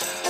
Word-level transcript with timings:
Bye. 0.00 0.21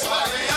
Take 0.00 0.47